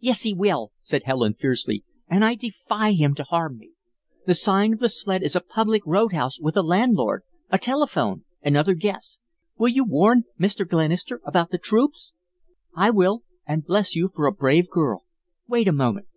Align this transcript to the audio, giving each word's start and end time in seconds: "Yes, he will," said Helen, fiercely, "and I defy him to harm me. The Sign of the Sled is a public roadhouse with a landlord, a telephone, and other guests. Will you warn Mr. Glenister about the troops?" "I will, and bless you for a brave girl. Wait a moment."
"Yes, 0.00 0.22
he 0.22 0.34
will," 0.34 0.72
said 0.82 1.04
Helen, 1.04 1.34
fiercely, 1.34 1.84
"and 2.08 2.24
I 2.24 2.34
defy 2.34 2.94
him 2.94 3.14
to 3.14 3.22
harm 3.22 3.58
me. 3.58 3.74
The 4.26 4.34
Sign 4.34 4.72
of 4.72 4.80
the 4.80 4.88
Sled 4.88 5.22
is 5.22 5.36
a 5.36 5.40
public 5.40 5.86
roadhouse 5.86 6.40
with 6.40 6.56
a 6.56 6.64
landlord, 6.64 7.22
a 7.48 7.58
telephone, 7.58 8.24
and 8.42 8.56
other 8.56 8.74
guests. 8.74 9.20
Will 9.56 9.68
you 9.68 9.84
warn 9.84 10.24
Mr. 10.36 10.68
Glenister 10.68 11.20
about 11.24 11.50
the 11.50 11.58
troops?" 11.58 12.12
"I 12.74 12.90
will, 12.90 13.22
and 13.46 13.64
bless 13.64 13.94
you 13.94 14.10
for 14.12 14.26
a 14.26 14.32
brave 14.32 14.68
girl. 14.68 15.04
Wait 15.46 15.68
a 15.68 15.72
moment." 15.72 16.08